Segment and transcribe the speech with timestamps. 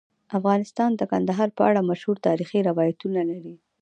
[0.37, 3.55] افغانستان د کندهار په اړه مشهور تاریخی روایتونه لري.